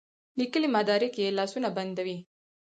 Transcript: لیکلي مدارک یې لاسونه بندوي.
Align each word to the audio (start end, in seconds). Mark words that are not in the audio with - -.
لیکلي 0.39 0.69
مدارک 0.75 1.13
یې 1.21 1.35
لاسونه 1.37 1.69
بندوي. 1.77 2.17